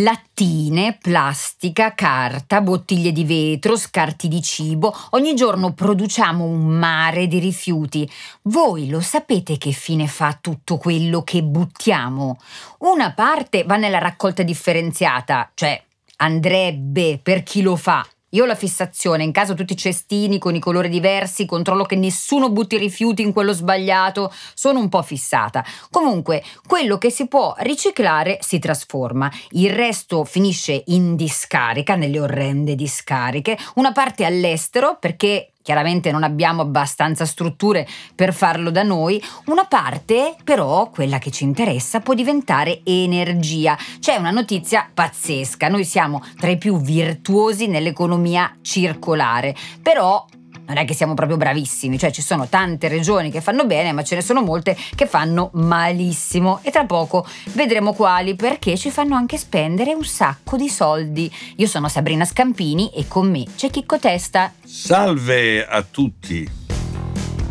[0.00, 4.94] Lattine, plastica, carta, bottiglie di vetro, scarti di cibo.
[5.10, 8.08] Ogni giorno produciamo un mare di rifiuti.
[8.42, 12.38] Voi lo sapete che fine fa tutto quello che buttiamo?
[12.78, 15.82] Una parte va nella raccolta differenziata, cioè
[16.18, 20.54] andrebbe per chi lo fa io ho la fissazione, in caso tutti i cestini con
[20.54, 25.64] i colori diversi, controllo che nessuno butti rifiuti in quello sbagliato, sono un po' fissata.
[25.90, 32.74] Comunque, quello che si può riciclare si trasforma, il resto finisce in discarica, nelle orrende
[32.74, 39.66] discariche, una parte all'estero perché chiaramente non abbiamo abbastanza strutture per farlo da noi, una
[39.66, 43.76] parte però, quella che ci interessa, può diventare energia.
[44.00, 50.24] C'è una notizia pazzesca, noi siamo tra i più virtuosi nell'economia circolare, però
[50.68, 54.04] non è che siamo proprio bravissimi, cioè ci sono tante regioni che fanno bene, ma
[54.04, 59.14] ce ne sono molte che fanno malissimo e tra poco vedremo quali perché ci fanno
[59.14, 61.32] anche spendere un sacco di soldi.
[61.56, 64.52] Io sono Sabrina Scampini e con me c'è Chicco Testa.
[64.64, 66.66] Salve a tutti.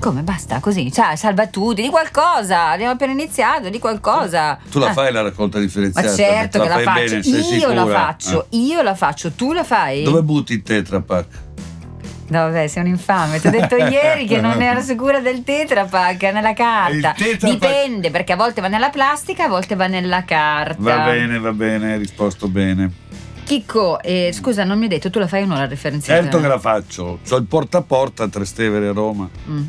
[0.00, 0.90] Come basta così?
[0.90, 2.70] Ciao, salva a tutti, di qualcosa.
[2.70, 4.58] Abbiamo appena iniziato, di qualcosa.
[4.70, 4.92] Tu la ah.
[4.94, 6.08] fai la raccolta differenziata?
[6.08, 7.20] Ma certo che la, la faccio.
[7.20, 8.46] Bene, io la faccio, ah.
[8.48, 10.02] io la faccio, tu la fai?
[10.02, 11.26] Dove butti il Tetra Pak?
[12.30, 13.40] No, vabbè, sei un infame.
[13.40, 17.14] Ti ho detto ieri che non ero sicura del Tetra Pak nella carta.
[17.40, 20.80] Dipende, perché a volte va nella plastica, a volte va nella carta.
[20.80, 23.08] Va bene, va bene, hai risposto bene.
[23.44, 26.14] Chicco, eh, scusa, non mi hai detto, tu la fai o no la referenza?
[26.14, 27.18] Certo che la faccio.
[27.28, 29.28] C'ho il porta a porta a Trastevere, Roma.
[29.48, 29.62] Mm.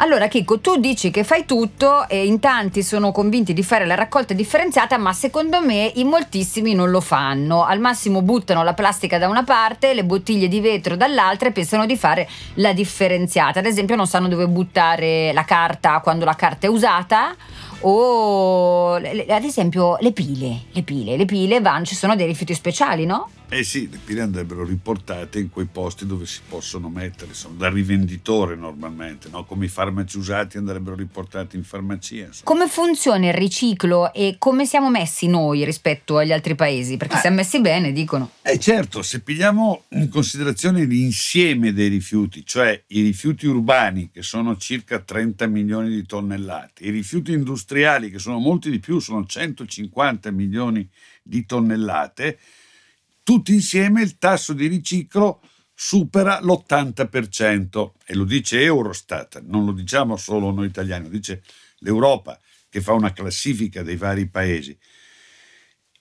[0.00, 3.96] Allora, Chicco, tu dici che fai tutto e in tanti sono convinti di fare la
[3.96, 7.64] raccolta differenziata, ma secondo me in moltissimi non lo fanno.
[7.64, 11.84] Al massimo buttano la plastica da una parte, le bottiglie di vetro dall'altra e pensano
[11.84, 13.58] di fare la differenziata.
[13.58, 17.34] Ad esempio, non sanno dove buttare la carta quando la carta è usata
[17.80, 23.04] o ad esempio le pile, le pile, le pile vanno, ci sono dei rifiuti speciali,
[23.04, 23.30] no?
[23.50, 27.70] Eh sì, le pile andrebbero riportate in quei posti dove si possono mettere, sono da
[27.70, 29.46] rivenditore normalmente, no?
[29.46, 32.26] come i farmaci usati andrebbero riportati in farmacia.
[32.26, 32.44] Insomma.
[32.44, 36.98] Come funziona il riciclo e come siamo messi noi rispetto agli altri paesi?
[36.98, 38.32] Perché eh, siamo messi bene, dicono.
[38.42, 44.58] Eh certo, se pigliamo in considerazione l'insieme dei rifiuti, cioè i rifiuti urbani che sono
[44.58, 50.30] circa 30 milioni di tonnellate, i rifiuti industriali che sono molti di più, sono 150
[50.32, 50.86] milioni
[51.22, 52.38] di tonnellate,
[53.28, 55.42] tutti insieme il tasso di riciclo
[55.74, 61.42] supera l'80% e lo dice Eurostat, non lo diciamo solo noi italiani, lo dice
[61.80, 62.40] l'Europa
[62.70, 64.74] che fa una classifica dei vari paesi.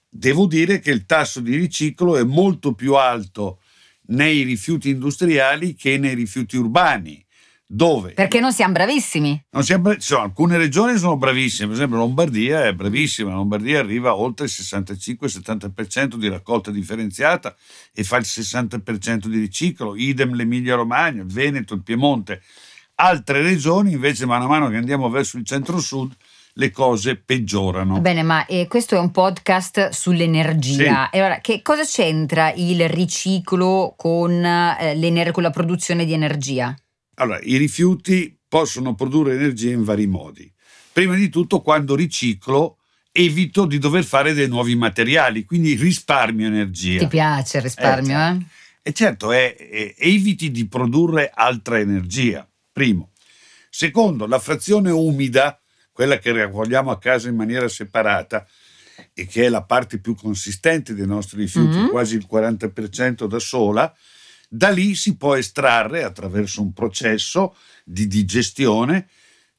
[0.07, 3.59] Devo dire che il tasso di riciclo è molto più alto
[4.03, 7.26] nei rifiuti industriali che nei rifiuti urbani
[7.69, 8.13] dove?
[8.13, 9.45] Perché non siamo bravissimi.
[9.51, 14.45] Non siamo, cioè, alcune regioni sono bravissime, per esempio Lombardia è bravissima, Lombardia arriva oltre
[14.45, 17.53] il 65-70% di raccolta differenziata
[17.93, 22.41] e fa il 60% di riciclo, idem l'Emilia Romagna, il Veneto, il Piemonte.
[22.99, 26.15] Altre regioni invece man mano che andiamo verso il centro-sud
[26.53, 27.99] le cose peggiorano.
[27.99, 31.07] Bene, ma eh, questo è un podcast sull'energia.
[31.11, 31.17] Sì.
[31.17, 36.75] E allora, che cosa c'entra il riciclo con, eh, con la produzione di energia?
[37.19, 40.51] Allora, i rifiuti possono produrre energia in vari modi.
[40.91, 42.77] Prima di tutto, quando riciclo,
[43.11, 46.99] evito di dover fare dei nuovi materiali, quindi risparmio energia.
[46.99, 48.19] Ti piace il risparmio, eh?
[48.19, 48.45] Certo.
[48.81, 53.11] E certo, è, è, eviti di produrre altra energia, primo.
[53.69, 55.59] Secondo, la frazione umida,
[55.91, 58.47] quella che raccogliamo a casa in maniera separata
[59.13, 61.89] e che è la parte più consistente dei nostri rifiuti, mm-hmm.
[61.89, 63.93] quasi il 40% da sola,
[64.47, 69.07] da lì si può estrarre attraverso un processo di digestione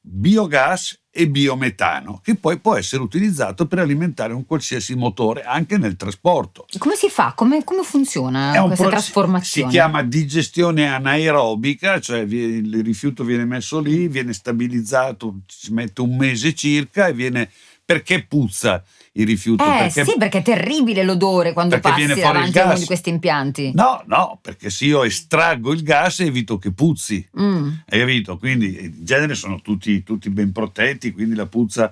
[0.00, 5.96] biogas e biometano, che poi può essere utilizzato per alimentare un qualsiasi motore, anche nel
[5.96, 6.66] trasporto.
[6.78, 7.32] Come si fa?
[7.34, 9.70] Come, come funziona questa pro- trasformazione?
[9.70, 16.16] Si chiama digestione anaerobica, cioè il rifiuto viene messo lì, viene stabilizzato, ci mette un
[16.16, 17.50] mese circa e viene
[17.88, 19.64] perché puzza il rifiuto?
[19.64, 23.72] Eh perché, sì, perché è terribile l'odore quando passi davanti a uno di questi impianti.
[23.74, 27.68] No, no, perché se io estraggo il gas evito che puzzi, mm.
[27.88, 28.36] hai capito?
[28.36, 31.90] Quindi in genere sono tutti, tutti ben protetti, quindi la puzza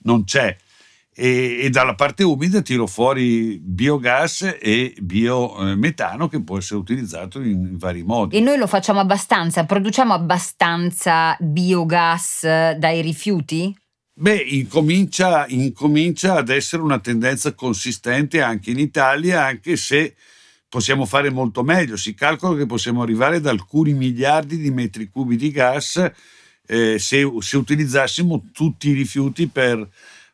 [0.00, 0.54] non c'è.
[1.14, 7.64] E, e, dalla parte umida tiro fuori biogas e biometano che può essere utilizzato in,
[7.64, 8.36] in, vari modi.
[8.36, 9.64] E noi lo facciamo abbastanza?
[9.64, 13.74] Produciamo abbastanza biogas dai rifiuti?
[14.20, 20.16] Beh, incomincia, incomincia ad essere una tendenza consistente anche in Italia, anche se
[20.68, 21.96] possiamo fare molto meglio.
[21.96, 26.10] Si calcola che possiamo arrivare ad alcuni miliardi di metri cubi di gas
[26.66, 29.88] eh, se, se, utilizzassimo tutti i rifiuti per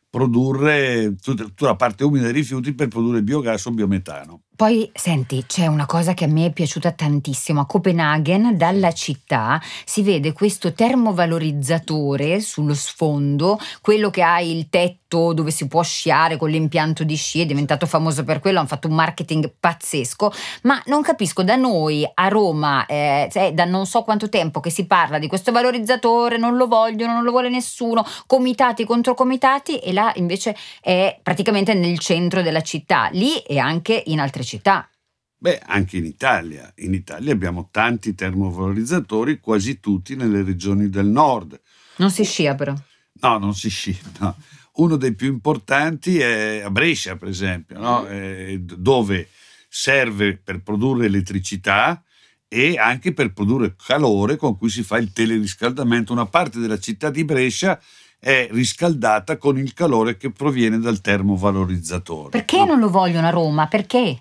[0.09, 4.44] produrre tutta, tutta la parte umida dei rifiuti per produrre biogas o biometano.
[4.55, 7.59] Poi, senti, c'è una cosa che a me è piaciuta tantissimo.
[7.59, 15.33] A Copenaghen, dalla città, si vede questo termovalorizzatore sullo sfondo, quello che ha il tetto
[15.33, 18.87] dove si può sciare con l'impianto di sci, è diventato famoso per quello, hanno fatto
[18.87, 20.31] un marketing pazzesco,
[20.63, 24.69] ma non capisco, da noi a Roma, eh, è da non so quanto tempo che
[24.69, 29.77] si parla di questo valorizzatore, non lo vogliono, non lo vuole nessuno, comitati contro comitati
[29.77, 34.44] e là invece è praticamente nel centro della città, lì e anche in altre città.
[35.37, 36.71] Beh, anche in Italia.
[36.77, 41.59] In Italia abbiamo tanti termovalorizzatori, quasi tutti nelle regioni del nord.
[41.97, 42.73] Non si scia però.
[43.21, 43.97] No, non si scia.
[44.19, 44.35] No.
[44.77, 48.07] Uno dei più importanti è a Brescia, per esempio, no?
[48.07, 49.29] eh, dove
[49.69, 52.03] serve per produrre elettricità
[52.47, 56.11] e anche per produrre calore con cui si fa il teleriscaldamento.
[56.11, 57.79] Una parte della città di Brescia
[58.19, 62.29] è riscaldata con il calore che proviene dal termovalorizzatore.
[62.29, 62.65] Perché no?
[62.65, 63.67] non lo vogliono a Roma?
[63.67, 64.19] Perché?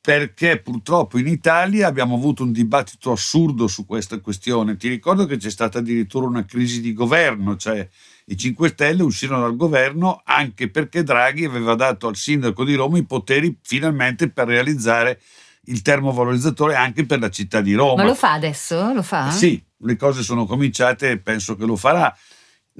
[0.00, 4.76] Perché purtroppo in Italia abbiamo avuto un dibattito assurdo su questa questione.
[4.76, 7.86] Ti ricordo che c'è stata addirittura una crisi di governo, cioè
[8.26, 12.96] i 5 Stelle uscirono dal governo anche perché Draghi aveva dato al sindaco di Roma
[12.96, 15.20] i poteri finalmente per realizzare
[15.64, 18.02] il termovalorizzatore anche per la città di Roma.
[18.02, 18.92] Ma lo fa adesso?
[18.94, 19.30] Lo fa?
[19.30, 22.16] Sì, le cose sono cominciate e penso che lo farà.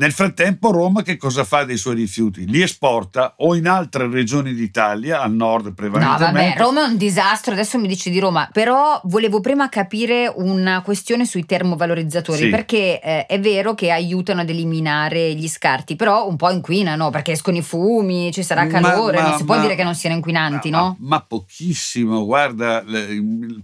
[0.00, 2.46] Nel frattempo Roma che cosa fa dei suoi rifiuti?
[2.46, 6.24] Li esporta o in altre regioni d'Italia, al nord prevalentemente.
[6.24, 10.32] No, vabbè, Roma è un disastro, adesso mi dici di Roma, però volevo prima capire
[10.34, 12.48] una questione sui termovalorizzatori, sì.
[12.48, 17.32] perché eh, è vero che aiutano ad eliminare gli scarti, però un po' inquinano, perché
[17.32, 20.16] escono i fumi, ci sarà calore, ma, ma, non si può dire che non siano
[20.16, 20.96] inquinanti, ma, no?
[21.00, 22.82] Ma, pochissimo, guarda,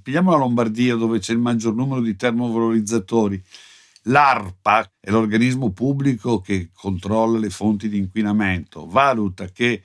[0.02, 3.42] pigliamo la Lombardia dove c'è il maggior numero di termovalorizzatori
[4.08, 9.82] L'ARPA è l'organismo pubblico che controlla le fonti di inquinamento, valuta che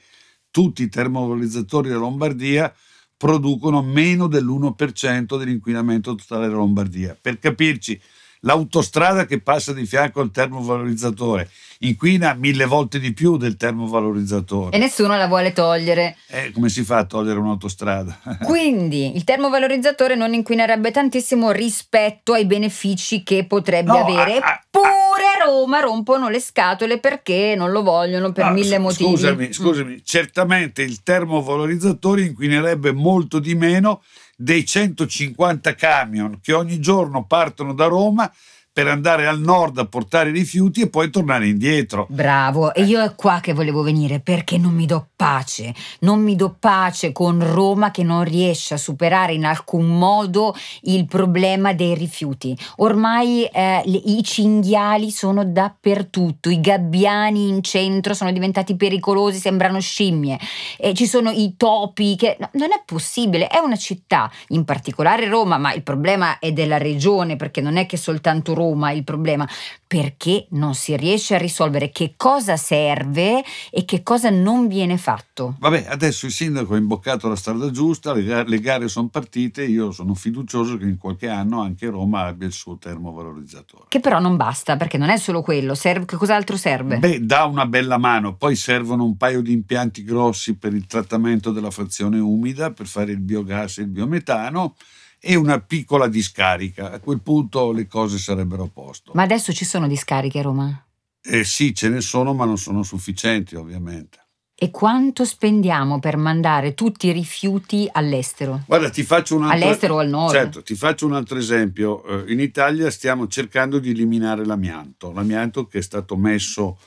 [0.52, 2.72] tutti i termovalorizzatori della Lombardia
[3.18, 7.18] producono meno dell'1% dell'inquinamento totale della Lombardia.
[7.20, 8.00] Per capirci,
[8.42, 11.50] l'autostrada che passa di fianco al termovalorizzatore
[11.82, 14.76] inquina mille volte di più del termovalorizzatore.
[14.76, 16.16] E nessuno la vuole togliere.
[16.28, 18.20] Eh, come si fa a togliere un'autostrada?
[18.44, 24.38] Quindi il termovalorizzatore non inquinerebbe tantissimo rispetto ai benefici che potrebbe no, avere.
[24.38, 28.78] A, a, Pure a Roma rompono le scatole perché non lo vogliono per no, mille
[28.78, 29.10] motivi.
[29.10, 29.52] Scusami, mm.
[29.52, 30.00] scusami, mm.
[30.04, 34.02] certamente il termovalorizzatore inquinerebbe molto di meno
[34.36, 38.32] dei 150 camion che ogni giorno partono da Roma
[38.74, 42.08] per andare al nord a portare i rifiuti e poi tornare indietro.
[42.10, 46.38] Bravo, e io è qua che volevo venire perché non mi do pace, non mi
[46.38, 51.96] do pace con Roma che non riesce a superare in alcun modo il problema dei
[51.96, 52.58] rifiuti.
[52.78, 60.40] Ormai eh, i cinghiali sono dappertutto, i gabbiani in centro sono diventati pericolosi, sembrano scimmie,
[60.78, 65.28] e ci sono i topi che no, non è possibile, è una città, in particolare
[65.28, 69.04] Roma, ma il problema è della regione perché non è che soltanto Roma Roma il
[69.04, 69.48] problema,
[69.88, 75.56] perché non si riesce a risolvere che cosa serve e che cosa non viene fatto.
[75.60, 79.64] Vabbè, adesso il sindaco ha imboccato la strada giusta, le gare, le gare sono partite,
[79.64, 83.86] io sono fiducioso che in qualche anno anche Roma abbia il suo termovalorizzatore.
[83.90, 87.00] Che però non basta, perché non è solo quello, serve, che cos'altro serve?
[87.00, 91.52] Beh, dà una bella mano, poi servono un paio di impianti grossi per il trattamento
[91.52, 94.76] della frazione umida, per fare il biogas e il biometano
[95.24, 96.92] e una piccola discarica.
[96.92, 99.12] A quel punto le cose sarebbero a posto.
[99.14, 100.86] Ma adesso ci sono discariche a Roma?
[101.22, 104.18] Eh sì, ce ne sono, ma non sono sufficienti, ovviamente.
[104.56, 108.64] E quanto spendiamo per mandare tutti i rifiuti all'estero?
[108.68, 110.34] Guarda, ti faccio un altro All'estero o al nord?
[110.34, 112.04] Certo, ti faccio un altro esempio.
[112.04, 116.78] Eh, in Italia stiamo cercando di eliminare l'amianto, l'amianto che è stato messo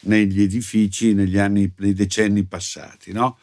[0.00, 3.38] negli edifici negli anni, nei decenni passati, no?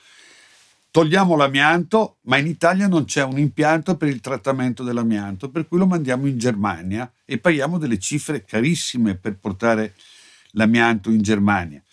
[0.97, 5.77] Togliamo l'amianto, ma in Italia non c'è un impianto per il trattamento dell'amianto, per cui
[5.77, 9.93] lo mandiamo in Germania e paghiamo delle cifre carissime per portare
[10.53, 11.83] l'amianto in Germania.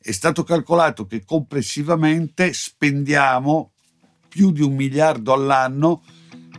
[0.00, 3.72] È stato calcolato che complessivamente spendiamo
[4.30, 6.02] più di un miliardo all'anno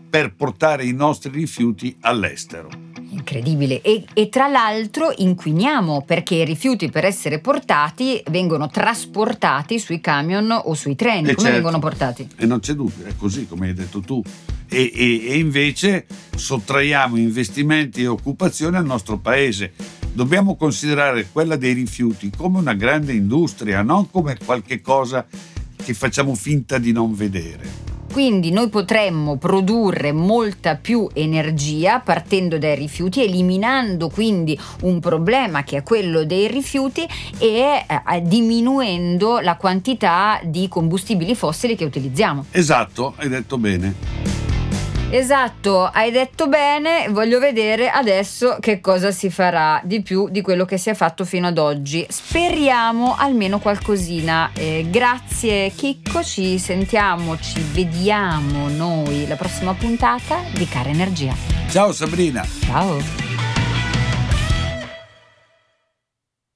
[0.08, 2.70] per portare i nostri rifiuti all'estero.
[3.26, 3.82] Incredibile.
[3.82, 10.52] E, e, tra l'altro inquiniamo perché i rifiuti per essere portati vengono trasportati sui camion
[10.52, 11.30] o sui treni.
[11.30, 11.54] E come certo.
[11.54, 12.28] vengono portati?
[12.36, 14.22] E non c'è dubbio, è così come hai detto tu.
[14.70, 16.06] E, e, e invece
[16.36, 19.74] sottraiamo investimenti e occupazione al nostro paese.
[20.14, 25.26] Dobbiamo considerare quella dei rifiuti come una grande industria, non come qualche cosa
[25.76, 27.95] che facciamo finta di non vedere.
[28.16, 35.76] Quindi noi potremmo produrre molta più energia partendo dai rifiuti, eliminando quindi un problema che
[35.76, 37.06] è quello dei rifiuti
[37.38, 42.46] e eh, diminuendo la quantità di combustibili fossili che utilizziamo.
[42.52, 44.25] Esatto, hai detto bene.
[45.16, 50.66] Esatto, hai detto bene, voglio vedere adesso che cosa si farà di più di quello
[50.66, 52.06] che si è fatto fino ad oggi.
[52.10, 54.52] Speriamo almeno qualcosina.
[54.54, 61.34] Eh, grazie Chicco, ci sentiamo, ci vediamo noi la prossima puntata di Cara Energia.
[61.70, 62.46] Ciao Sabrina.
[62.66, 63.25] Ciao.